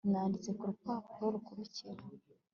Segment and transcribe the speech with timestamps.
[0.11, 2.01] Nanditse kurupapuro rukurikira